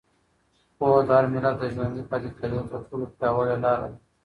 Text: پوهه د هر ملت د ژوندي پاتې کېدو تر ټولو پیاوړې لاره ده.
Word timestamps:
پوهه 0.77 1.01
د 1.07 1.09
هر 1.17 1.25
ملت 1.33 1.55
د 1.59 1.63
ژوندي 1.73 2.03
پاتې 2.09 2.29
کېدو 2.37 2.59
تر 2.71 2.81
ټولو 2.89 3.05
پیاوړې 3.17 3.55
لاره 3.63 3.87
ده. 3.91 3.97